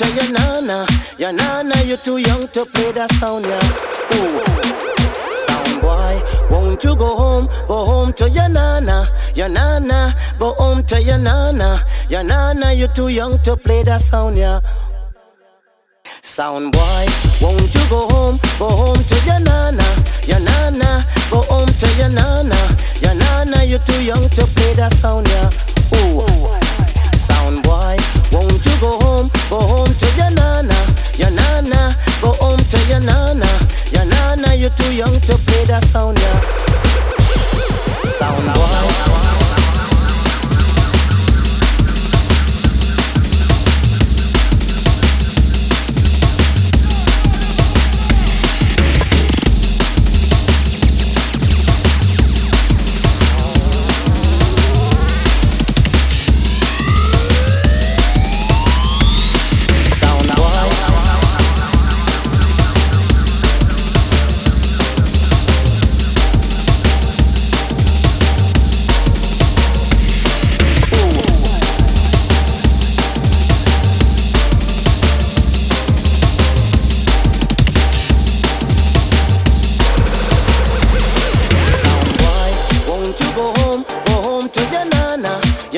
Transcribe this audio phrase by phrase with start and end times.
[0.00, 0.86] To your nana,
[1.18, 1.74] your nana.
[1.84, 3.60] You're too young to play that sound, yeah.
[4.14, 4.40] Ooh.
[5.44, 7.48] Sound boy, won't you go home?
[7.68, 10.14] Go home to your nana, your nana.
[10.38, 12.72] Go home to your nana, your nana.
[12.72, 14.60] You're too young to play that sound, yeah.
[16.22, 17.06] Sound boy,
[17.42, 18.38] won't you go home?
[18.58, 19.84] Go home to your nana,
[20.26, 21.04] your nana.
[21.30, 22.56] Go home to your nana,
[23.02, 23.64] your nana.
[23.64, 25.50] You're too young to play that sound, yeah.
[35.70, 36.59] Play that sound.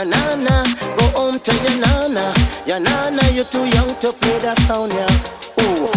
[0.00, 0.64] Your nana.
[0.96, 2.34] Go home to your nana,
[2.66, 3.22] your nana.
[3.34, 5.60] You're too young to play that sound, yeah.
[5.60, 5.92] Ooh.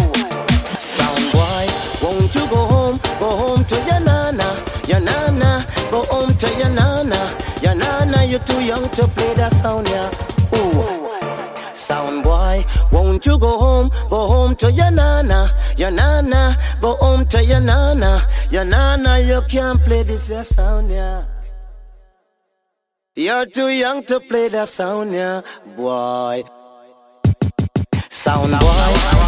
[0.84, 1.64] Sound boy,
[2.02, 3.00] won't you go home?
[3.18, 4.48] Go home to your nana,
[4.86, 5.64] your nana.
[5.90, 7.20] Go home to your nana,
[7.62, 8.24] your nana.
[8.24, 10.10] You're too young to play that sound, yeah.
[10.58, 11.74] Ooh.
[11.74, 13.90] Sound boy, won't you go home?
[14.10, 16.56] Go home to your nana, your nana.
[16.80, 19.20] Go home to your nana, your nana.
[19.20, 21.24] You can't play this your sound, yeah.
[23.16, 25.42] You're too young to play that sound, yeah,
[25.76, 26.42] boy.
[28.10, 29.23] Sound boy.